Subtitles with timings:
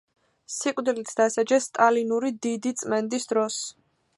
[0.53, 3.61] სიკვდილით დასაჯეს სტალინური დიდი წმენდის დროს.